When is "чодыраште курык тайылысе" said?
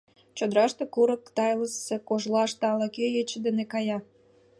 0.37-1.95